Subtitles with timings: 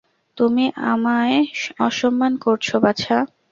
[0.37, 1.37] তুমি আমায়
[1.79, 3.17] অসম্মান করছ, বাছা।